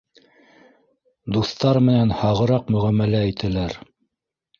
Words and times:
—Дуҫтар 1.35 1.79
менән 1.89 2.13
һағыраҡ 2.21 2.73
мөғәмәлә 2.77 3.21
итәләр 3.33 3.77